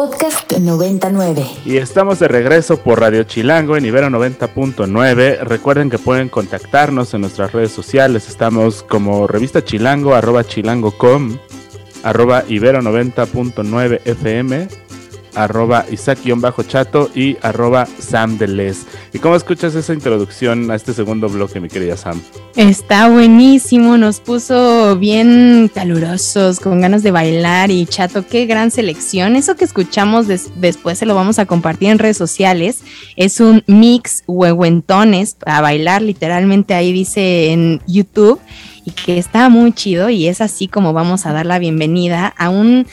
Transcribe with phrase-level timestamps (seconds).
[0.00, 1.44] Podcast 99.
[1.66, 5.40] Y estamos de regreso por Radio Chilango en Ibero 90.9.
[5.40, 8.26] Recuerden que pueden contactarnos en nuestras redes sociales.
[8.26, 11.36] Estamos como revista chilango, arroba chilango.com,
[12.02, 14.68] arroba Ibero 90.9 FM
[15.34, 18.38] arroba Isaac-chato y arroba Sam.
[19.12, 22.20] ¿Y cómo escuchas esa introducción a este segundo bloque, mi querida Sam?
[22.56, 29.36] Está buenísimo, nos puso bien calurosos, con ganas de bailar y chato, qué gran selección.
[29.36, 32.82] Eso que escuchamos después se lo vamos a compartir en redes sociales.
[33.16, 38.40] Es un mix huehuentones a bailar, literalmente ahí dice en YouTube,
[38.84, 42.48] y que está muy chido y es así como vamos a dar la bienvenida a
[42.48, 42.86] un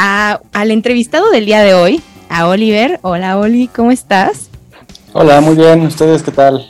[0.00, 2.98] al entrevistado del día de hoy, a Oliver.
[3.02, 4.48] Hola Oli, ¿cómo estás?
[5.12, 5.82] Hola, muy bien.
[5.82, 6.66] ¿Ustedes qué tal?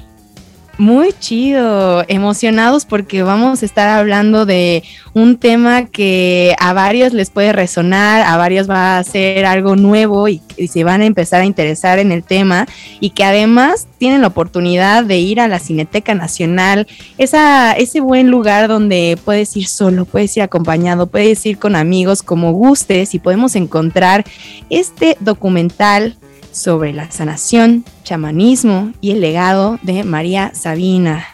[0.80, 7.29] Muy chido, emocionados porque vamos a estar hablando de un tema que a varios les
[7.29, 11.45] puede resonar, a varios va a ser algo nuevo y, se van a empezar a
[11.45, 12.66] interesar en el tema
[12.98, 16.87] y que además tienen la oportunidad de ir a la Cineteca Nacional,
[17.18, 22.23] esa, ese buen lugar donde puedes ir solo, puedes ir acompañado, puedes ir con amigos
[22.23, 24.24] como gustes y podemos encontrar
[24.71, 26.16] este documental
[26.52, 31.26] sobre la sanación, chamanismo y el legado de María Sabina.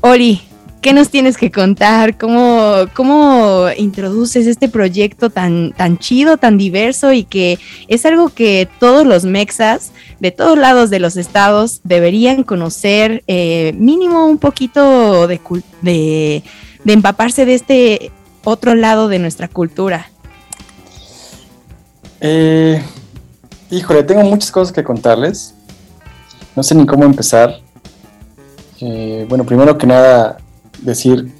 [0.00, 0.42] Ori,
[0.80, 2.18] ¿qué nos tienes que contar?
[2.18, 8.68] ¿Cómo, cómo introduces este proyecto tan, tan chido, tan diverso y que es algo que
[8.78, 15.26] todos los mexas de todos lados de los estados deberían conocer, eh, mínimo un poquito
[15.26, 15.40] de,
[15.82, 16.42] de,
[16.84, 18.12] de empaparse de este
[18.44, 20.10] otro lado de nuestra cultura?
[22.20, 22.82] Eh,
[23.70, 25.54] Híjole, tengo muchas cosas que contarles.
[26.56, 27.60] No sé ni cómo empezar.
[28.80, 30.38] Eh, bueno, primero que nada,
[30.80, 31.30] decir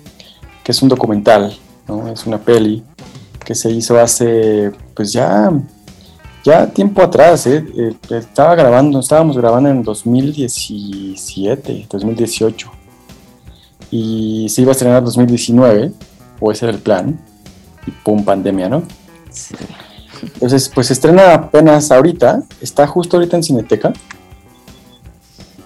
[0.62, 1.56] que es un documental,
[1.86, 2.08] ¿no?
[2.08, 2.84] Es una peli
[3.44, 5.50] que se hizo hace, pues ya,
[6.44, 7.64] ya tiempo atrás, ¿eh?
[7.74, 12.70] eh estaba grabando, estábamos grabando en 2017, 2018.
[13.90, 15.92] Y se iba a estrenar en 2019,
[16.40, 17.18] o ese era el plan.
[17.86, 18.82] Y pum, pandemia, ¿no?
[19.30, 19.54] Sí.
[20.48, 23.92] Entonces, pues estrena apenas ahorita, está justo ahorita en Cineteca.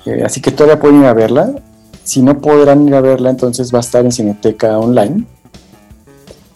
[0.04, 1.54] Eh, así que todavía pueden ir a verla.
[2.03, 5.25] Si no podrán ir a verla, entonces va a estar en Cineteca Online.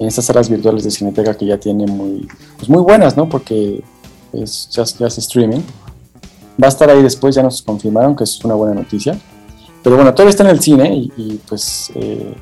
[0.01, 2.27] En estas salas virtuales de Cineteca que ya tiene muy,
[2.57, 3.29] pues muy buenas, ¿no?
[3.29, 3.85] Porque
[4.33, 5.61] es just, streaming.
[6.61, 9.17] Va a estar ahí después, ya nos confirmaron que es una buena noticia.
[9.85, 12.35] Pero bueno, todavía está en el cine y, pues eh,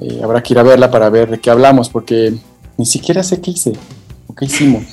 [0.00, 2.34] eh, habrá que ir a verla para ver de qué hablamos, porque
[2.76, 3.54] ni siquiera sé qué.
[4.34, 4.84] ¿Qué hicimos?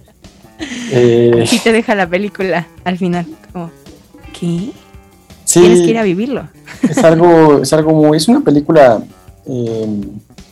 [0.90, 3.26] eh, te deja la película al final.
[3.52, 3.70] Como,
[4.38, 4.70] ¿qué?
[5.44, 6.48] Tienes que ir a vivirlo.
[6.88, 8.16] Es algo, es algo muy.
[8.18, 9.02] Es una película,
[9.46, 10.00] eh,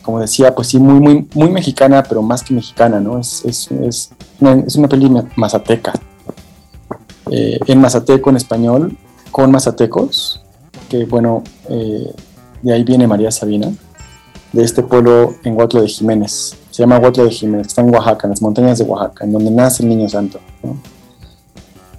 [0.01, 3.19] como decía, pues sí, muy, muy, muy mexicana, pero más que mexicana, ¿no?
[3.19, 4.09] Es, es, es,
[4.39, 5.93] una, es una peli mazateca.
[7.29, 8.97] Eh, en mazateco, en español,
[9.31, 10.41] con mazatecos,
[10.89, 12.13] que bueno, eh,
[12.61, 13.71] de ahí viene María Sabina,
[14.51, 18.25] de este pueblo en Guatlo de Jiménez se llama Huatla de Jiménez, está en Oaxaca,
[18.25, 20.39] en las montañas de Oaxaca, en donde nace el niño santo,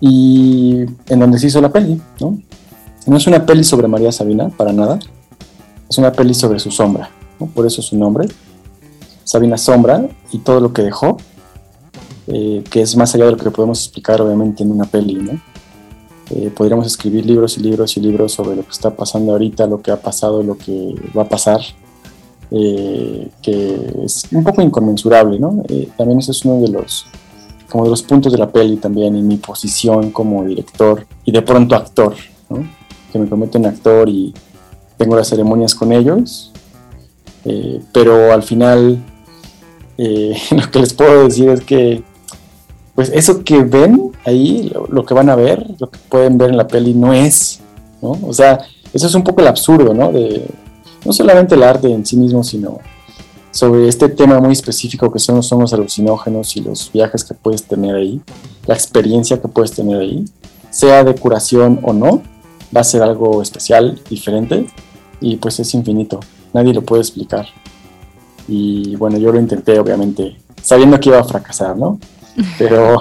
[0.00, 2.36] y en donde se hizo la peli, ¿no?
[3.06, 4.98] No es una peli sobre María Sabina, para nada,
[5.88, 7.08] es una peli sobre su sombra,
[7.54, 8.26] por eso su nombre,
[9.22, 11.18] Sabina Sombra, y todo lo que dejó,
[12.26, 15.40] eh, que es más allá de lo que podemos explicar obviamente en una peli, ¿no?
[16.30, 19.80] Eh, podríamos escribir libros y libros y libros sobre lo que está pasando ahorita, lo
[19.80, 21.60] que ha pasado, lo que va a pasar,
[22.56, 25.64] eh, que es un poco inconmensurable, ¿no?
[25.68, 27.04] Eh, también ese es uno de los,
[27.68, 31.42] como de los puntos de la peli también, en mi posición como director y de
[31.42, 32.14] pronto actor,
[32.48, 32.64] ¿no?
[33.12, 34.32] Que me convierto en actor y
[34.96, 36.52] tengo las ceremonias con ellos,
[37.44, 39.02] eh, pero al final
[39.98, 42.04] lo que les puedo decir es que
[42.94, 46.50] pues eso que ven ahí, lo, lo, que van a ver, lo que pueden ver
[46.50, 47.58] en la peli no es,
[48.00, 48.16] ¿no?
[48.22, 48.60] O sea,
[48.92, 50.12] eso es un poco el absurdo, ¿no?
[50.12, 50.46] De,
[51.04, 52.80] no solamente el arte en sí mismo, sino
[53.54, 57.94] sobre este tema muy específico que son, los alucinógenos y los viajes que puedes tener
[57.94, 58.20] ahí,
[58.66, 60.24] la experiencia que puedes tener ahí,
[60.70, 62.20] sea de curación o no,
[62.76, 64.66] va a ser algo especial, diferente
[65.20, 66.18] y pues es infinito,
[66.52, 67.46] nadie lo puede explicar.
[68.48, 72.00] Y bueno, yo lo intenté obviamente, sabiendo que iba a fracasar, ¿no?
[72.58, 73.00] Pero,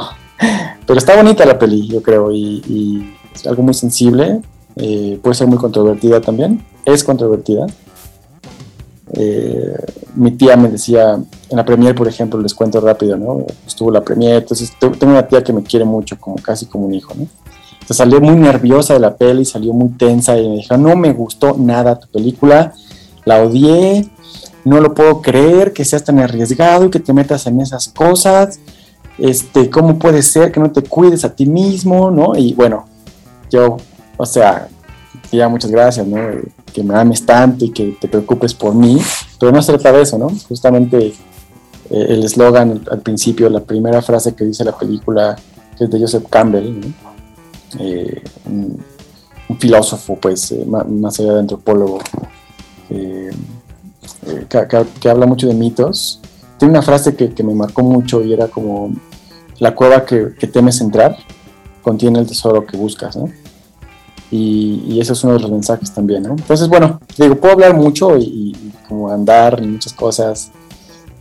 [0.85, 4.41] pero está bonita la peli, yo creo, y, es algo muy sensible,
[4.75, 7.65] eh, puede ser muy controvertida también, es controvertida,
[9.15, 9.75] eh,
[10.15, 13.45] mi tía me decía, en la premier, por ejemplo, les cuento rápido, ¿no?
[13.65, 16.93] Estuvo la premier, entonces tengo una tía que me quiere mucho, como casi como un
[16.93, 17.27] hijo, ¿no?
[17.73, 21.11] Entonces salió muy nerviosa de la peli, salió muy tensa y me dijo, no me
[21.13, 22.73] gustó nada tu película,
[23.25, 24.09] la odié,
[24.63, 28.59] no lo puedo creer que seas tan arriesgado y que te metas en esas cosas.
[29.17, 32.35] este, ¿cómo puede ser que no te cuides a ti mismo, no?
[32.35, 32.85] Y bueno,
[33.51, 33.77] yo,
[34.17, 34.69] o sea,
[35.37, 36.19] ya muchas gracias, ¿no?
[36.71, 38.99] Que me ames tanto y que te preocupes por mí,
[39.39, 40.29] pero no se trata de eso, ¿no?
[40.47, 41.13] Justamente
[41.89, 45.35] eh, el eslogan al principio, la primera frase que dice la película,
[45.77, 46.81] que es de Joseph Campbell,
[47.79, 48.79] eh, un,
[49.59, 51.99] filósofo, pues, eh, más, allá de antropólogo,
[52.89, 53.29] que,
[55.09, 56.19] habla mucho de mitos,
[56.57, 58.91] tiene una frase que, me marcó mucho y era como,
[59.59, 61.15] la cueva que, temes entrar
[61.83, 63.29] contiene el tesoro que buscas, ¿no?
[64.35, 66.31] Y, eso es uno de los mensajes también, ¿no?
[66.31, 70.51] Entonces, bueno, digo, puedo hablar mucho y, como andar en muchas cosas,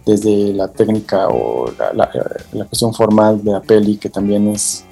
[0.06, 2.10] desde la técnica o la,
[2.66, 4.84] cuestión formal de la peli, que también es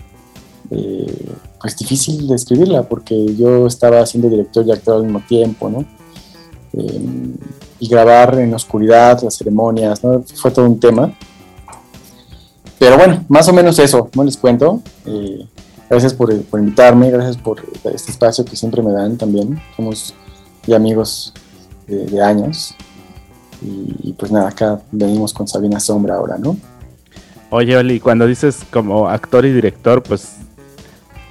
[0.70, 1.32] eh,
[1.62, 5.86] pues difícil de escribirla, porque yo estaba siendo director y actor al mismo tiempo, ¿no?
[6.74, 7.34] Em,
[7.78, 10.22] y grabar en oscuridad, las ceremonias, ¿no?
[10.34, 11.10] Fue todo un tema.
[12.78, 14.24] Pero bueno, más o menos eso, ¿no?
[14.24, 14.82] Les cuento.
[15.06, 15.46] Eh,
[15.90, 17.60] gracias por, invitarme, gracias por
[17.92, 19.60] este espacio que siempre me dan también.
[19.76, 20.14] Somos
[20.66, 21.34] ya amigos
[21.86, 22.74] de años.
[23.62, 26.56] Y, pues nada, acá venimos con Sabina Sombra ahora, ¿no?
[27.50, 30.36] Oye, Oli, cuando dices como actor y director, pues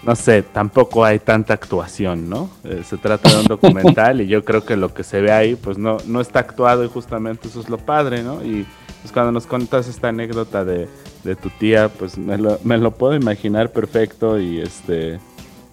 [0.03, 2.50] no sé, tampoco hay tanta actuación, ¿no?
[2.65, 5.56] Eh, se trata de un documental y yo creo que lo que se ve ahí,
[5.56, 8.44] pues no, no está actuado y justamente eso es lo padre, ¿no?
[8.44, 8.67] Y
[9.01, 10.88] pues cuando nos contas esta anécdota de,
[11.24, 15.19] de tu tía, pues me lo, me lo, puedo imaginar perfecto y este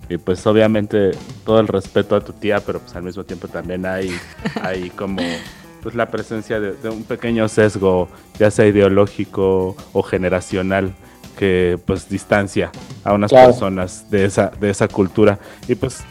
[0.08, 1.12] y pues obviamente
[1.44, 4.10] todo el respeto a tu tía, pero pues al mismo tiempo también hay,
[4.62, 5.20] hay como
[5.82, 8.08] pues la presencia de, un pequeño sesgo,
[8.38, 10.92] ya sea ideológico o generacional,
[11.38, 12.70] que pues distancia
[13.04, 15.38] a unas personas de esa, de esa cultura.
[15.68, 16.02] Y pues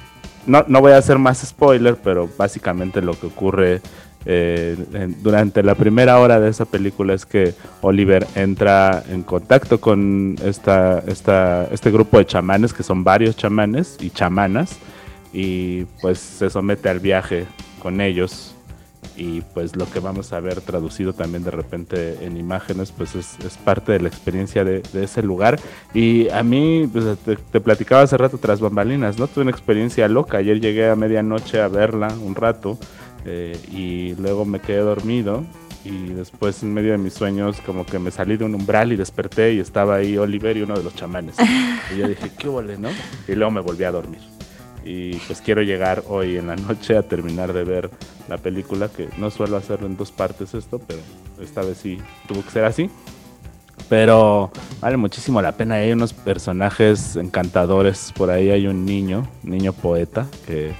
[0.45, 3.81] no, no voy a hacer más spoiler, pero básicamente lo que ocurre
[4.25, 4.75] eh,
[5.21, 11.03] durante la primera hora de esa película es que Oliver entra en contacto con esta,
[11.07, 14.77] esta, este grupo de chamanes, que son varios chamanes y chamanas,
[15.31, 17.45] y pues se somete al viaje
[17.79, 18.51] con ellos.
[19.17, 23.37] Y pues lo que vamos a ver traducido también de repente en imágenes pues es,
[23.63, 25.57] parte de la experiencia de, ese lugar.
[25.93, 30.39] Y a mí pues, te, platicaba hace rato tras bambalinas no tuve una experiencia loca.
[30.39, 32.77] Ayer llegué a medianoche a verla un rato
[33.25, 35.43] eh, y luego me quedé dormido
[35.83, 38.95] y después en medio de mis sueños como que me salí de un umbral y
[38.95, 41.35] desperté y estaba ahí Oliver y uno de los chamanes
[41.93, 42.89] y yo dije qué huele no
[43.27, 44.21] y luego me volví a dormir
[44.85, 47.89] y pues quiero llegar hoy en la noche a terminar de ver
[48.29, 50.99] la película, que no suelo hacerlo en dos partes esto, pero
[51.41, 52.89] esta vez sí tuvo que ser así.
[53.89, 54.51] Pero
[54.81, 55.75] vale muchísimo la pena.
[55.75, 58.13] Hay unos personajes encantadores.
[58.15, 60.73] Por ahí hay un niño, niño poeta, que,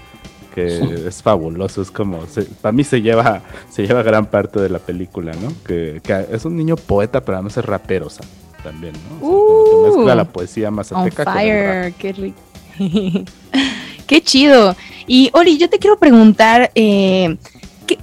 [0.57, 1.81] es fabuloso.
[1.81, 2.19] Es como,
[2.62, 5.52] para mí se lleva, se lleva gran parte de la película, ¿no?
[5.66, 8.07] Que, es un niño poeta, pero además es rapero,
[8.63, 9.28] también, ¿no?
[9.28, 12.40] O que mezcla la poesía más on fire, qué rico.
[14.07, 14.75] Qué chido.
[15.07, 17.38] Y Ori, yo te quiero preguntar, eh,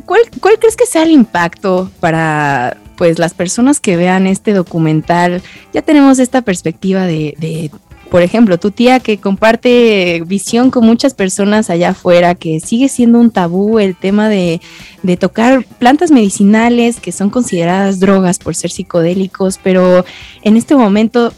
[0.05, 5.43] cuál, crees que sea el impacto para pues las personas que vean este documental?
[5.73, 7.71] Ya tenemos esta perspectiva de,
[8.13, 13.19] por ejemplo, tu tía que comparte visión con muchas personas allá afuera, que sigue siendo
[13.19, 14.61] un tabú el tema de,
[15.03, 20.05] de, tocar plantas medicinales que son consideradas drogas por ser psicodélicos, pero
[20.43, 21.33] en este momento,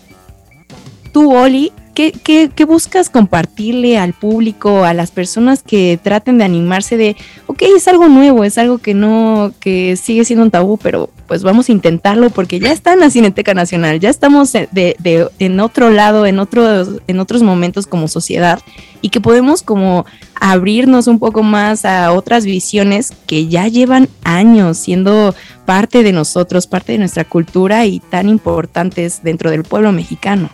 [1.12, 7.14] tú, Oli, ¿Qué, buscas compartirle al público, a las personas que traten de animarse de,
[7.46, 11.42] ok, es algo nuevo, es algo que no, que sigue siendo un tabú, pero pues
[11.42, 16.26] vamos a intentarlo porque ya está en la Cineteca Nacional, ya estamos en otro lado,
[16.26, 18.60] en otros, en otros momentos como sociedad
[19.00, 20.04] y que podemos como
[20.40, 26.66] abrirnos un poco más a otras visiones que ya llevan años siendo parte de nosotros,
[26.66, 30.50] parte de nuestra cultura y tan importantes dentro del pueblo mexicano.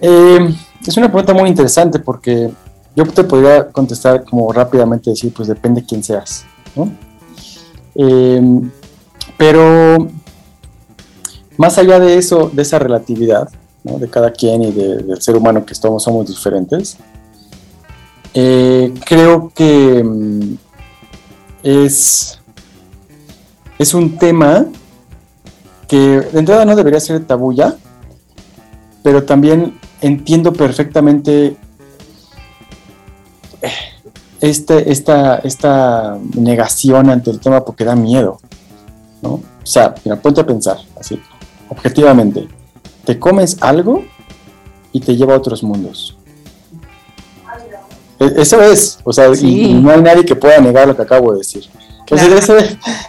[0.00, 0.54] Eh,
[0.86, 2.50] es una pregunta muy interesante porque
[2.94, 6.44] yo te podría contestar como rápidamente decir, pues depende de quién seas,
[6.76, 6.90] ¿no?
[7.94, 8.70] Em,
[9.36, 10.08] pero
[11.56, 13.48] más allá de eso, de esa relatividad,
[13.84, 16.96] de cada quien y del ser humano que somos, somos diferentes,
[18.32, 20.56] eh, creo que mm,
[21.62, 22.40] es,
[23.78, 24.66] es un tema
[25.86, 27.76] que de entrada no debería ser tabú ya,
[29.02, 31.56] pero también entiendo perfectamente
[34.44, 38.38] este, esta, esta negación ante el tema porque da miedo,
[39.22, 39.30] ¿no?
[39.30, 41.18] O sea, mira, ponte a pensar, así,
[41.70, 42.46] objetivamente,
[43.06, 44.04] te comes algo
[44.92, 46.18] y te lleva a otros mundos.
[48.20, 51.32] E, eso es, o sea, y, no hay nadie que pueda negar lo que acabo
[51.32, 51.64] de decir.
[52.00, 52.58] Entonces, eso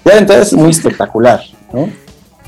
[0.06, 1.42] ya entonces es muy espectacular,
[1.74, 1.90] ¿no?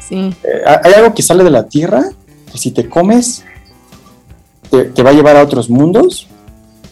[0.07, 0.33] Sí.
[0.43, 2.05] Eh, hay algo que sale de la Tierra
[2.49, 3.43] que si te comes
[4.71, 6.29] te, te va a llevar a otros mundos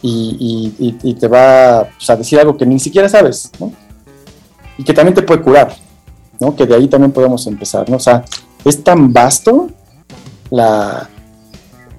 [0.08, 3.50] y, te va pues, a decir algo que ni siquiera sabes.
[4.78, 5.74] Y que también te puede curar,
[6.40, 6.54] ¿no?
[6.54, 7.96] Que de ahí también podemos empezar, ¿no?
[7.96, 8.24] O sea,
[8.64, 9.68] es tan vasto
[10.50, 11.08] la,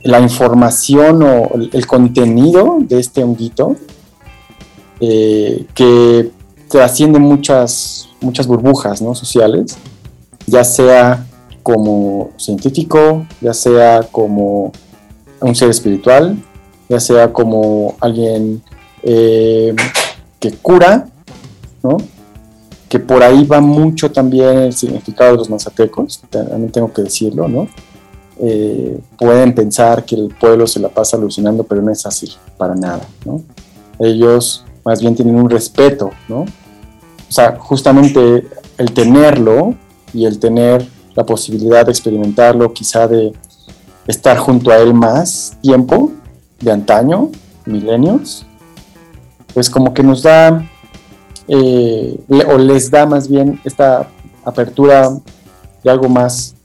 [0.04, 3.76] la información o el, el contenido de este honguito
[5.00, 6.32] eh, que
[6.70, 9.14] trasciende muchas, muchas burbujas, ¿no?
[9.14, 9.78] Sociales,
[10.46, 11.26] ya sea
[11.62, 14.72] como científico, ya sea como
[15.40, 16.38] un ser espiritual,
[16.90, 18.62] ya sea como alguien
[19.04, 19.76] eh,
[20.40, 21.08] que cura.
[22.90, 27.48] Que por ahí va mucho también el significado de los mazatecos, también tengo que decirlo,
[27.48, 27.68] ¿no?
[28.40, 32.76] Eh, pueden pensar que el pueblo se la pasa alucinando, pero no es así, para
[32.76, 33.42] nada, ¿no?
[34.00, 36.42] Ellos más bien tienen un respeto, ¿no?
[36.42, 39.76] O sea, justamente el tenerlo
[40.14, 43.34] y el tener la posibilidad de experimentarlo, quizá de
[44.08, 46.12] estar junto a él más tiempo,
[46.60, 47.32] de antaño,
[47.66, 48.46] milenios,
[49.54, 50.68] pues como que nos da,
[51.48, 54.08] eh, o les da más bien esta
[54.46, 55.10] apertura
[55.84, 56.56] de algo más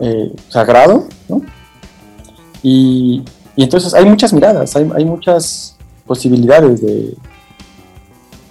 [0.00, 1.42] eh, sagrado, ¿no?
[2.62, 3.24] Y,
[3.56, 7.16] entonces hay muchas miradas, hay, hay muchas posibilidades de,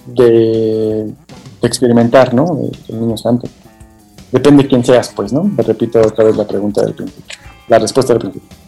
[0.08, 1.13] de,
[1.62, 2.60] experimentar, ¿no?
[2.60, 3.48] El, el niño santo.
[4.32, 5.44] Depende de quién seas, pues, ¿no?
[5.44, 7.36] Me repito otra vez la pregunta del principio,
[7.67, 8.65] la respuesta del principio.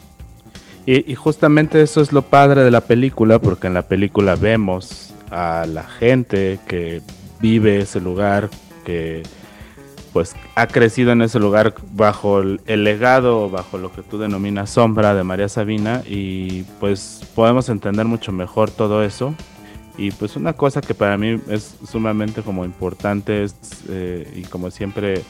[0.88, 5.14] Y, y justamente eso es lo padre de la película, porque en la película vemos
[5.30, 7.02] a la gente que
[7.40, 8.50] vive ese lugar,
[8.86, 9.24] que
[10.14, 15.14] pues ha crecido en ese lugar bajo el, legado, bajo lo que tú denominas sombra
[15.14, 19.36] de María Sabina, y pues podemos entender mucho mejor todo eso.
[19.98, 23.56] Y pues una cosa que para mí es sumamente como importante es,
[23.90, 25.22] eh, y como siempre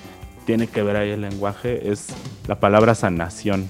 [0.46, 2.08] tiene que ver ahí el lenguaje, es
[2.48, 3.68] la palabra sanación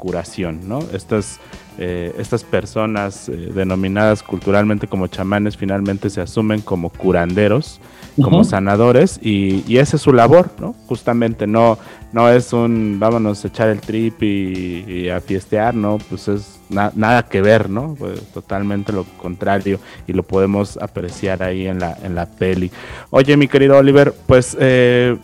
[0.00, 0.78] curación, ¿no?
[0.94, 1.38] Estas,
[1.78, 7.80] eh, estas personas eh, denominadas culturalmente como chamanes finalmente se asumen como curanderos,
[8.22, 10.74] como sanadores y, y esa es su labor, ¿no?
[10.88, 11.78] Justamente no,
[12.12, 15.98] no es un vámonos a echar el trip y, y a fiestear, ¿no?
[16.08, 17.94] Pues es na- nada que ver, ¿no?
[17.98, 22.70] Pues totalmente lo contrario y lo podemos apreciar ahí en la, en la peli.
[23.10, 25.16] Oye, mi querido Oliver, pues eh,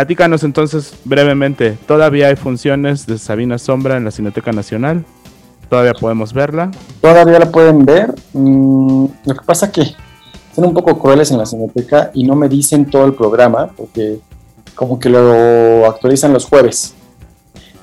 [0.00, 5.06] platícanos entonces brevemente, ¿todavía hay funciones de Sabina Sombra en la Cineteca Nacional?
[5.70, 6.70] ¿Todavía podemos verla?
[7.00, 8.14] Todavía la pueden ver.
[8.34, 9.84] mm, lo que pasa que
[10.54, 14.18] son un poco crueles en la cineteca y no me dicen todo el programa porque
[14.74, 16.92] como que lo actualizan los jueves.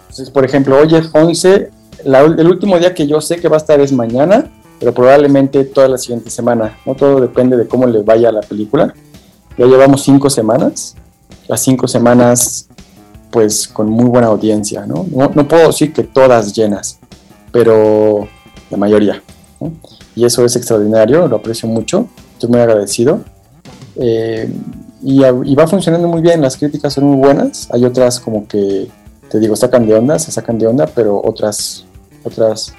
[0.04, 1.72] Entonces, por ejemplo, hoy es 11,
[2.06, 4.94] la ul- el último día que yo sé que va a estar es mañana, pero
[4.94, 6.78] probablemente toda la siguiente semana.
[6.86, 8.94] No todo depende de cómo le vaya a la película.
[9.58, 10.96] Ya llevamos cinco semanas.
[11.48, 12.68] Las cinco semanas,
[13.32, 15.06] pues con muy buena audiencia, ¿no?
[15.12, 17.00] No, puedo decir que todas llenas,
[17.52, 18.28] pero
[18.70, 19.22] la mayoría.
[20.16, 23.22] Y eso es extraordinario, lo aprecio mucho, estoy muy agradecido.
[23.96, 24.52] Eh,
[25.02, 28.88] y va funcionando muy bien, las críticas son muy buenas, hay otras como que,
[29.30, 31.86] te digo, sacan de onda, se sacan de onda, pero otras,
[32.24, 32.74] otras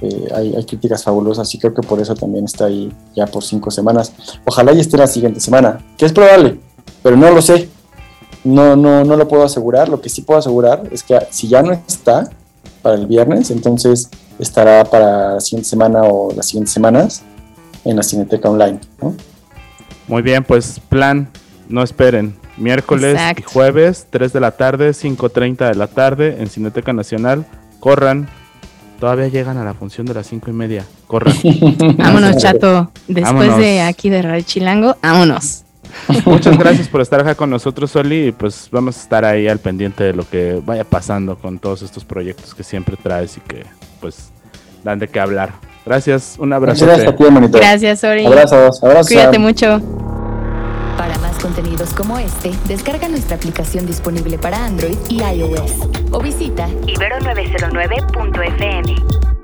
[0.00, 3.44] eh, hay, hay críticas fabulosas y creo que por eso también está ahí ya por
[3.44, 4.12] cinco semanas.
[4.44, 6.58] Ojalá y esté la siguiente semana, que es probable,
[7.02, 7.68] pero no lo sé.
[8.44, 9.88] No, no, no lo puedo asegurar.
[9.88, 12.30] Lo que sí puedo asegurar es que si ya no está
[12.82, 17.22] para el viernes, entonces estará para la siguiente semana o las siguientes semanas
[17.84, 18.80] en la Cineteca Online.
[19.00, 19.14] ¿no?
[20.08, 21.28] Muy bien, pues plan,
[21.68, 22.34] no esperen.
[22.56, 23.40] Miércoles Exacto.
[23.40, 27.46] y jueves, 3 de la tarde, 5.30 de la tarde en Cineteca Nacional.
[27.80, 28.28] Corran.
[29.00, 30.84] Todavía llegan a la función de las 5 y media.
[31.06, 31.34] Corran.
[31.96, 32.90] Vámonos, chato.
[33.08, 33.58] Después Vámonos.
[33.58, 35.64] de aquí de Radio Chilango, vámonos.
[36.26, 38.28] Muchas gracias por estar acá con nosotros, Oli.
[38.28, 41.82] Y pues vamos a estar ahí al pendiente de lo que vaya pasando con todos
[41.82, 43.64] estos proyectos que siempre traes y que
[44.00, 44.30] pues
[44.84, 45.52] dan de qué hablar.
[45.84, 46.86] Gracias, un abrazo.
[46.86, 47.08] Gracias
[47.50, 47.58] ti.
[47.58, 48.04] Gracias.
[48.04, 49.08] Abrazos, abrazos.
[49.08, 49.80] Cuídate mucho.
[50.96, 55.72] Para más contenidos como este, descarga nuestra aplicación disponible para Android y iOS
[56.12, 59.41] o visita Ibero909.fm.